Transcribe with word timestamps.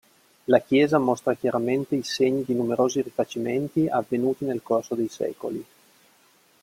La 0.47 0.61
chiesa 0.61 0.97
mostra 0.97 1.35
chiaramente 1.35 1.93
i 1.95 2.01
segni 2.01 2.43
di 2.43 2.55
numerosi 2.55 3.03
rifacimenti 3.03 3.87
avvenuti 3.87 4.45
nel 4.45 4.63
corso 4.63 4.95
dei 4.95 5.07
secoli. 5.07 5.63